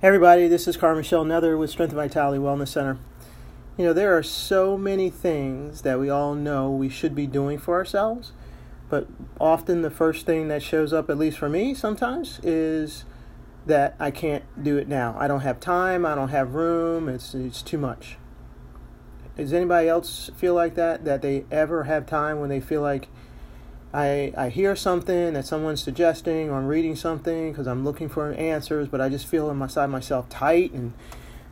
Hey 0.00 0.06
everybody, 0.06 0.48
this 0.48 0.66
is 0.66 0.78
Carmen 0.78 1.00
Michelle 1.00 1.26
Nether 1.26 1.58
with 1.58 1.68
Strength 1.68 1.90
and 1.90 2.00
Vitality 2.00 2.38
Wellness 2.38 2.68
Center. 2.68 2.96
You 3.76 3.84
know, 3.84 3.92
there 3.92 4.16
are 4.16 4.22
so 4.22 4.78
many 4.78 5.10
things 5.10 5.82
that 5.82 6.00
we 6.00 6.08
all 6.08 6.34
know 6.34 6.70
we 6.70 6.88
should 6.88 7.14
be 7.14 7.26
doing 7.26 7.58
for 7.58 7.74
ourselves, 7.74 8.32
but 8.88 9.08
often 9.38 9.82
the 9.82 9.90
first 9.90 10.24
thing 10.24 10.48
that 10.48 10.62
shows 10.62 10.94
up, 10.94 11.10
at 11.10 11.18
least 11.18 11.36
for 11.36 11.50
me 11.50 11.74
sometimes, 11.74 12.40
is 12.42 13.04
that 13.66 13.94
I 14.00 14.10
can't 14.10 14.44
do 14.64 14.78
it 14.78 14.88
now. 14.88 15.14
I 15.18 15.28
don't 15.28 15.42
have 15.42 15.60
time, 15.60 16.06
I 16.06 16.14
don't 16.14 16.30
have 16.30 16.54
room, 16.54 17.06
it's, 17.06 17.34
it's 17.34 17.60
too 17.60 17.76
much. 17.76 18.16
Does 19.36 19.52
anybody 19.52 19.86
else 19.86 20.30
feel 20.34 20.54
like 20.54 20.76
that? 20.76 21.04
That 21.04 21.20
they 21.20 21.44
ever 21.50 21.84
have 21.84 22.06
time 22.06 22.40
when 22.40 22.48
they 22.48 22.60
feel 22.60 22.80
like 22.80 23.08
I, 23.92 24.32
I 24.36 24.50
hear 24.50 24.76
something 24.76 25.32
that 25.32 25.46
someone's 25.46 25.82
suggesting 25.82 26.48
or 26.48 26.58
I'm 26.58 26.66
reading 26.66 26.94
something 26.94 27.50
because 27.50 27.66
I'm 27.66 27.84
looking 27.84 28.08
for 28.08 28.32
answers, 28.32 28.86
but 28.86 29.00
I 29.00 29.08
just 29.08 29.26
feel 29.26 29.50
inside 29.50 29.86
myself 29.86 30.28
tight 30.28 30.72
and 30.72 30.92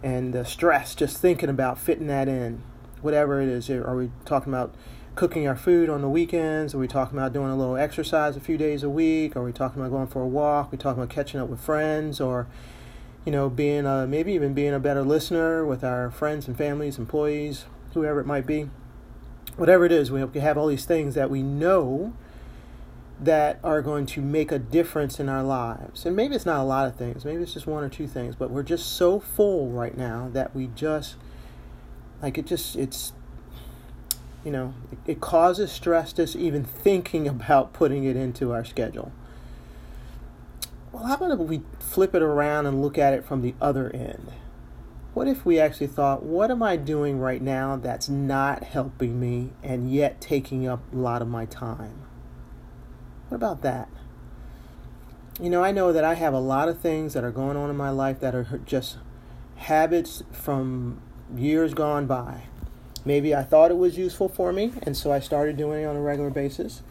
and 0.00 0.36
uh, 0.36 0.44
stress 0.44 0.94
just 0.94 1.18
thinking 1.18 1.48
about 1.48 1.76
fitting 1.76 2.06
that 2.06 2.28
in, 2.28 2.62
whatever 3.00 3.40
it 3.40 3.48
is. 3.48 3.68
Are 3.68 3.96
we 3.96 4.12
talking 4.24 4.52
about 4.52 4.72
cooking 5.16 5.48
our 5.48 5.56
food 5.56 5.90
on 5.90 6.02
the 6.02 6.08
weekends? 6.08 6.72
Are 6.72 6.78
we 6.78 6.86
talking 6.86 7.18
about 7.18 7.32
doing 7.32 7.50
a 7.50 7.56
little 7.56 7.76
exercise 7.76 8.36
a 8.36 8.40
few 8.40 8.56
days 8.56 8.84
a 8.84 8.88
week? 8.88 9.34
Are 9.34 9.42
we 9.42 9.52
talking 9.52 9.80
about 9.80 9.90
going 9.90 10.06
for 10.06 10.22
a 10.22 10.26
walk? 10.28 10.68
Are 10.68 10.70
we 10.70 10.78
talking 10.78 11.02
about 11.02 11.12
catching 11.12 11.40
up 11.40 11.48
with 11.48 11.58
friends 11.58 12.20
or 12.20 12.46
you 13.24 13.32
know 13.32 13.50
being 13.50 13.84
a, 13.84 14.06
maybe 14.06 14.32
even 14.32 14.54
being 14.54 14.72
a 14.72 14.78
better 14.78 15.02
listener 15.02 15.66
with 15.66 15.82
our 15.82 16.08
friends 16.12 16.46
and 16.46 16.56
families, 16.56 16.98
employees, 16.98 17.64
whoever 17.94 18.20
it 18.20 18.26
might 18.26 18.46
be. 18.46 18.70
Whatever 19.56 19.84
it 19.84 19.90
is, 19.90 20.12
we 20.12 20.20
have 20.20 20.56
all 20.56 20.68
these 20.68 20.84
things 20.84 21.16
that 21.16 21.30
we 21.30 21.42
know 21.42 22.12
that 23.20 23.58
are 23.64 23.82
going 23.82 24.06
to 24.06 24.20
make 24.20 24.52
a 24.52 24.58
difference 24.58 25.18
in 25.18 25.28
our 25.28 25.42
lives. 25.42 26.06
And 26.06 26.14
maybe 26.14 26.34
it's 26.34 26.46
not 26.46 26.60
a 26.60 26.64
lot 26.64 26.86
of 26.86 26.96
things, 26.96 27.24
maybe 27.24 27.42
it's 27.42 27.54
just 27.54 27.66
one 27.66 27.82
or 27.82 27.88
two 27.88 28.06
things, 28.06 28.36
but 28.36 28.50
we're 28.50 28.62
just 28.62 28.92
so 28.92 29.18
full 29.18 29.70
right 29.70 29.96
now 29.96 30.30
that 30.32 30.54
we 30.54 30.68
just, 30.74 31.16
like, 32.22 32.38
it 32.38 32.46
just, 32.46 32.76
it's, 32.76 33.12
you 34.44 34.52
know, 34.52 34.74
it, 34.92 34.98
it 35.12 35.20
causes 35.20 35.72
stress 35.72 36.12
just 36.12 36.36
even 36.36 36.64
thinking 36.64 37.26
about 37.28 37.72
putting 37.72 38.04
it 38.04 38.16
into 38.16 38.52
our 38.52 38.64
schedule. 38.64 39.12
Well, 40.92 41.04
how 41.04 41.14
about 41.14 41.32
if 41.32 41.38
we 41.38 41.62
flip 41.80 42.14
it 42.14 42.22
around 42.22 42.66
and 42.66 42.80
look 42.80 42.98
at 42.98 43.12
it 43.12 43.24
from 43.24 43.42
the 43.42 43.54
other 43.60 43.90
end? 43.94 44.32
What 45.12 45.26
if 45.26 45.44
we 45.44 45.58
actually 45.58 45.88
thought, 45.88 46.22
what 46.22 46.50
am 46.50 46.62
I 46.62 46.76
doing 46.76 47.18
right 47.18 47.42
now 47.42 47.76
that's 47.76 48.08
not 48.08 48.62
helping 48.62 49.18
me 49.18 49.50
and 49.62 49.92
yet 49.92 50.20
taking 50.20 50.68
up 50.68 50.80
a 50.92 50.96
lot 50.96 51.20
of 51.22 51.28
my 51.28 51.44
time? 51.44 52.04
What 53.28 53.36
about 53.36 53.62
that? 53.62 53.88
You 55.40 55.50
know, 55.50 55.62
I 55.62 55.70
know 55.70 55.92
that 55.92 56.04
I 56.04 56.14
have 56.14 56.34
a 56.34 56.40
lot 56.40 56.68
of 56.68 56.80
things 56.80 57.14
that 57.14 57.22
are 57.22 57.30
going 57.30 57.56
on 57.56 57.70
in 57.70 57.76
my 57.76 57.90
life 57.90 58.20
that 58.20 58.34
are 58.34 58.60
just 58.64 58.96
habits 59.56 60.22
from 60.32 61.00
years 61.36 61.74
gone 61.74 62.06
by. 62.06 62.44
Maybe 63.04 63.34
I 63.34 63.42
thought 63.42 63.70
it 63.70 63.76
was 63.76 63.96
useful 63.96 64.28
for 64.28 64.52
me, 64.52 64.72
and 64.82 64.96
so 64.96 65.12
I 65.12 65.20
started 65.20 65.56
doing 65.56 65.82
it 65.82 65.86
on 65.86 65.96
a 65.96 66.00
regular 66.00 66.30
basis. 66.30 66.82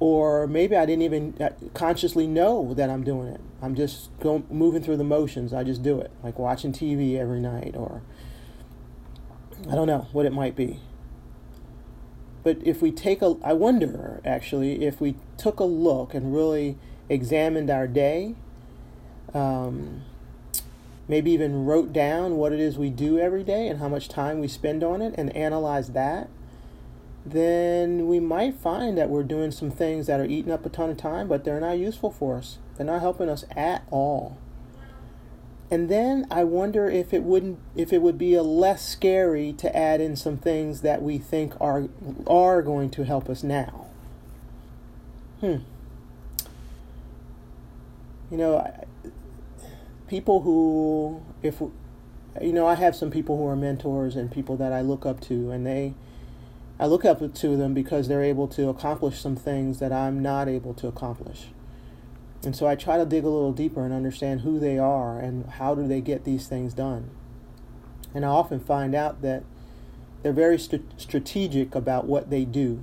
Or 0.00 0.46
maybe 0.46 0.76
I 0.76 0.86
didn't 0.86 1.02
even 1.02 1.36
uh, 1.40 1.50
consciously 1.74 2.26
know 2.26 2.74
that 2.74 2.90
I'm 2.90 3.04
doing 3.04 3.28
it. 3.28 3.40
I'm 3.62 3.74
just 3.74 4.16
going, 4.20 4.44
moving 4.50 4.82
through 4.82 4.96
the 4.96 5.04
motions. 5.04 5.52
I 5.52 5.64
just 5.64 5.82
do 5.82 6.00
it, 6.00 6.10
like 6.22 6.38
watching 6.38 6.72
TV 6.72 7.16
every 7.16 7.40
night, 7.40 7.74
or 7.76 8.02
I 9.70 9.74
don't 9.74 9.86
know 9.86 10.08
what 10.12 10.26
it 10.26 10.32
might 10.32 10.56
be. 10.56 10.80
But 12.44 12.58
if 12.62 12.80
we 12.80 12.92
take 12.92 13.22
a, 13.22 13.36
I 13.42 13.54
wonder 13.54 14.20
actually, 14.24 14.84
if 14.84 15.00
we 15.00 15.16
took 15.36 15.58
a 15.58 15.64
look 15.64 16.14
and 16.14 16.32
really 16.32 16.76
examined 17.08 17.70
our 17.70 17.88
day, 17.88 18.36
um, 19.32 20.02
maybe 21.08 21.32
even 21.32 21.64
wrote 21.64 21.92
down 21.92 22.36
what 22.36 22.52
it 22.52 22.60
is 22.60 22.78
we 22.78 22.90
do 22.90 23.18
every 23.18 23.42
day 23.42 23.66
and 23.66 23.80
how 23.80 23.88
much 23.88 24.08
time 24.08 24.40
we 24.40 24.48
spend 24.48 24.84
on 24.84 25.02
it 25.02 25.14
and 25.16 25.34
analyze 25.34 25.88
that, 25.88 26.28
then 27.26 28.06
we 28.06 28.20
might 28.20 28.54
find 28.54 28.98
that 28.98 29.08
we're 29.08 29.22
doing 29.22 29.50
some 29.50 29.70
things 29.70 30.06
that 30.06 30.20
are 30.20 30.26
eating 30.26 30.52
up 30.52 30.66
a 30.66 30.68
ton 30.68 30.90
of 30.90 30.98
time, 30.98 31.26
but 31.26 31.44
they're 31.44 31.60
not 31.60 31.78
useful 31.78 32.10
for 32.10 32.36
us. 32.36 32.58
They're 32.76 32.86
not 32.86 33.00
helping 33.00 33.30
us 33.30 33.44
at 33.56 33.84
all. 33.90 34.36
And 35.74 35.88
then 35.88 36.28
I 36.30 36.44
wonder 36.44 36.88
if 36.88 37.12
it 37.12 37.24
wouldn't 37.24 37.58
if 37.74 37.92
it 37.92 38.00
would 38.00 38.16
be 38.16 38.34
a 38.34 38.44
less 38.44 38.88
scary 38.88 39.52
to 39.54 39.76
add 39.76 40.00
in 40.00 40.14
some 40.14 40.36
things 40.36 40.82
that 40.82 41.02
we 41.02 41.18
think 41.18 41.52
are 41.60 41.88
are 42.28 42.62
going 42.62 42.90
to 42.90 43.04
help 43.04 43.28
us 43.28 43.42
now. 43.42 43.86
Hmm. 45.40 45.56
You 48.30 48.36
know, 48.36 48.84
people 50.06 50.42
who 50.42 51.22
if 51.42 51.60
you 51.60 52.52
know, 52.52 52.68
I 52.68 52.76
have 52.76 52.94
some 52.94 53.10
people 53.10 53.36
who 53.36 53.48
are 53.48 53.56
mentors 53.56 54.14
and 54.14 54.30
people 54.30 54.56
that 54.58 54.72
I 54.72 54.80
look 54.80 55.04
up 55.04 55.20
to 55.22 55.50
and 55.50 55.66
they 55.66 55.94
I 56.78 56.86
look 56.86 57.04
up 57.04 57.34
to 57.34 57.56
them 57.56 57.74
because 57.74 58.06
they're 58.06 58.22
able 58.22 58.46
to 58.46 58.68
accomplish 58.68 59.20
some 59.20 59.34
things 59.34 59.80
that 59.80 59.92
I'm 59.92 60.22
not 60.22 60.46
able 60.46 60.74
to 60.74 60.86
accomplish. 60.86 61.46
And 62.44 62.54
so 62.54 62.66
I 62.66 62.74
try 62.74 62.98
to 62.98 63.06
dig 63.06 63.24
a 63.24 63.28
little 63.28 63.52
deeper 63.52 63.84
and 63.84 63.94
understand 63.94 64.42
who 64.42 64.58
they 64.58 64.78
are 64.78 65.18
and 65.18 65.46
how 65.46 65.74
do 65.74 65.86
they 65.86 66.00
get 66.00 66.24
these 66.24 66.46
things 66.46 66.74
done. 66.74 67.10
And 68.14 68.24
I 68.24 68.28
often 68.28 68.60
find 68.60 68.94
out 68.94 69.22
that 69.22 69.44
they're 70.22 70.32
very 70.32 70.58
st- 70.58 70.92
strategic 70.96 71.74
about 71.74 72.06
what 72.06 72.30
they 72.30 72.44
do 72.44 72.82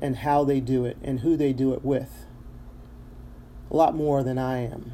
and 0.00 0.16
how 0.16 0.44
they 0.44 0.60
do 0.60 0.84
it 0.84 0.96
and 1.02 1.20
who 1.20 1.36
they 1.36 1.52
do 1.52 1.72
it 1.72 1.84
with. 1.84 2.26
A 3.70 3.76
lot 3.76 3.94
more 3.94 4.22
than 4.22 4.38
I 4.38 4.58
am. 4.58 4.92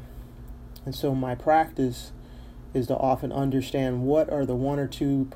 And 0.85 0.95
so 0.95 1.13
my 1.13 1.35
practice 1.35 2.11
is 2.73 2.87
to 2.87 2.97
often 2.97 3.31
understand 3.31 4.03
what 4.03 4.29
are 4.31 4.45
the 4.45 4.55
one 4.55 4.79
or 4.79 4.87
two 4.87 5.27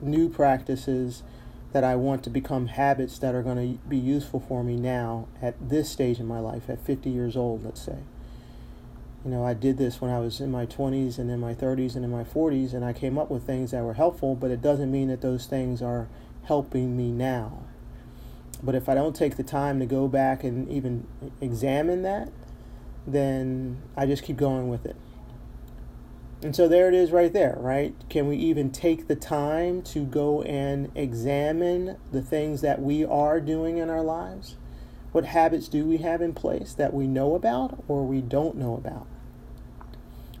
new 0.00 0.28
practices 0.28 1.22
that 1.72 1.84
I 1.84 1.94
want 1.96 2.24
to 2.24 2.30
become 2.30 2.66
habits 2.66 3.18
that 3.18 3.34
are 3.34 3.42
going 3.42 3.56
to 3.56 3.88
be 3.88 3.96
useful 3.96 4.40
for 4.40 4.64
me 4.64 4.76
now 4.76 5.28
at 5.40 5.54
this 5.68 5.88
stage 5.88 6.18
in 6.18 6.26
my 6.26 6.40
life, 6.40 6.68
at 6.68 6.84
50 6.84 7.10
years 7.10 7.36
old, 7.36 7.64
let's 7.64 7.82
say. 7.82 7.98
You 9.24 9.30
know, 9.30 9.44
I 9.44 9.54
did 9.54 9.76
this 9.76 10.00
when 10.00 10.10
I 10.10 10.18
was 10.18 10.40
in 10.40 10.50
my 10.50 10.66
20s 10.66 11.18
and 11.18 11.30
in 11.30 11.38
my 11.38 11.54
30s 11.54 11.94
and 11.94 12.04
in 12.04 12.10
my 12.10 12.24
40s, 12.24 12.72
and 12.72 12.84
I 12.84 12.92
came 12.92 13.18
up 13.18 13.30
with 13.30 13.44
things 13.44 13.70
that 13.70 13.84
were 13.84 13.94
helpful, 13.94 14.34
but 14.34 14.50
it 14.50 14.62
doesn't 14.62 14.90
mean 14.90 15.08
that 15.08 15.20
those 15.20 15.46
things 15.46 15.82
are 15.82 16.08
helping 16.44 16.96
me 16.96 17.10
now. 17.10 17.60
But 18.62 18.74
if 18.74 18.88
I 18.88 18.94
don't 18.94 19.14
take 19.14 19.36
the 19.36 19.42
time 19.42 19.78
to 19.78 19.86
go 19.86 20.08
back 20.08 20.42
and 20.42 20.68
even 20.70 21.06
examine 21.40 22.02
that, 22.02 22.30
then 23.06 23.80
I 23.96 24.06
just 24.06 24.22
keep 24.22 24.36
going 24.36 24.68
with 24.68 24.86
it. 24.86 24.96
And 26.42 26.56
so 26.56 26.68
there 26.68 26.88
it 26.88 26.94
is 26.94 27.10
right 27.10 27.32
there, 27.32 27.56
right? 27.58 27.94
Can 28.08 28.26
we 28.26 28.36
even 28.36 28.70
take 28.70 29.08
the 29.08 29.16
time 29.16 29.82
to 29.82 30.04
go 30.04 30.40
and 30.42 30.90
examine 30.94 31.98
the 32.12 32.22
things 32.22 32.62
that 32.62 32.80
we 32.80 33.04
are 33.04 33.40
doing 33.40 33.76
in 33.76 33.90
our 33.90 34.02
lives? 34.02 34.56
What 35.12 35.26
habits 35.26 35.68
do 35.68 35.84
we 35.84 35.98
have 35.98 36.22
in 36.22 36.32
place 36.32 36.72
that 36.74 36.94
we 36.94 37.06
know 37.06 37.34
about 37.34 37.84
or 37.88 38.06
we 38.06 38.22
don't 38.22 38.56
know 38.56 38.74
about? 38.74 39.06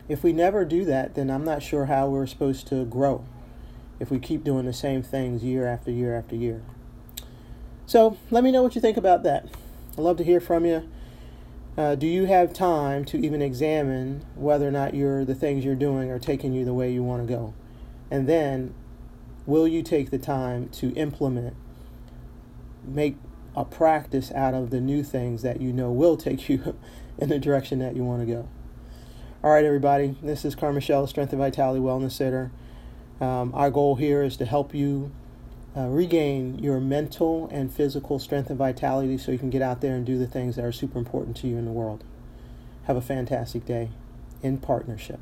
If 0.08 0.24
we 0.24 0.32
never 0.32 0.64
do 0.64 0.84
that, 0.86 1.14
then 1.14 1.30
I'm 1.30 1.44
not 1.44 1.62
sure 1.62 1.86
how 1.86 2.08
we're 2.08 2.26
supposed 2.26 2.66
to 2.68 2.84
grow 2.86 3.24
if 3.98 4.10
we 4.10 4.18
keep 4.18 4.42
doing 4.42 4.64
the 4.64 4.72
same 4.72 5.02
things 5.02 5.44
year 5.44 5.66
after 5.66 5.90
year 5.90 6.16
after 6.16 6.34
year. 6.34 6.62
So 7.84 8.16
let 8.30 8.42
me 8.42 8.50
know 8.50 8.62
what 8.62 8.74
you 8.74 8.80
think 8.80 8.96
about 8.96 9.22
that. 9.24 9.46
I'd 9.92 9.98
love 9.98 10.16
to 10.16 10.24
hear 10.24 10.40
from 10.40 10.64
you. 10.64 10.88
Uh, 11.76 11.94
do 11.94 12.06
you 12.06 12.26
have 12.26 12.52
time 12.52 13.04
to 13.04 13.16
even 13.24 13.40
examine 13.40 14.24
whether 14.34 14.66
or 14.66 14.72
not 14.72 14.94
you're, 14.94 15.24
the 15.24 15.34
things 15.34 15.64
you're 15.64 15.74
doing 15.74 16.10
are 16.10 16.18
taking 16.18 16.52
you 16.52 16.64
the 16.64 16.74
way 16.74 16.92
you 16.92 17.02
want 17.02 17.26
to 17.26 17.32
go? 17.32 17.54
And 18.10 18.28
then, 18.28 18.74
will 19.46 19.68
you 19.68 19.82
take 19.82 20.10
the 20.10 20.18
time 20.18 20.68
to 20.70 20.92
implement, 20.94 21.54
make 22.84 23.16
a 23.56 23.64
practice 23.64 24.32
out 24.32 24.54
of 24.54 24.70
the 24.70 24.80
new 24.80 25.02
things 25.02 25.42
that 25.42 25.60
you 25.60 25.72
know 25.72 25.90
will 25.92 26.16
take 26.16 26.48
you 26.48 26.76
in 27.18 27.28
the 27.28 27.38
direction 27.38 27.78
that 27.78 27.94
you 27.94 28.04
want 28.04 28.20
to 28.20 28.26
go? 28.26 28.48
All 29.42 29.52
right, 29.52 29.64
everybody, 29.64 30.16
this 30.22 30.44
is 30.44 30.54
Carmen 30.54 30.74
Michelle, 30.74 31.06
Strength 31.06 31.32
and 31.32 31.40
Vitality 31.40 31.80
Wellness 31.80 32.12
Center. 32.12 32.50
Um, 33.20 33.54
our 33.54 33.70
goal 33.70 33.94
here 33.94 34.22
is 34.22 34.36
to 34.38 34.44
help 34.44 34.74
you 34.74 35.12
uh, 35.76 35.86
regain 35.86 36.58
your 36.58 36.80
mental 36.80 37.48
and 37.52 37.72
physical 37.72 38.18
strength 38.18 38.50
and 38.50 38.58
vitality 38.58 39.16
so 39.16 39.30
you 39.30 39.38
can 39.38 39.50
get 39.50 39.62
out 39.62 39.80
there 39.80 39.94
and 39.94 40.04
do 40.04 40.18
the 40.18 40.26
things 40.26 40.56
that 40.56 40.64
are 40.64 40.72
super 40.72 40.98
important 40.98 41.36
to 41.36 41.46
you 41.46 41.56
in 41.56 41.64
the 41.64 41.70
world. 41.70 42.02
Have 42.84 42.96
a 42.96 43.00
fantastic 43.00 43.66
day 43.66 43.90
in 44.42 44.58
partnership. 44.58 45.20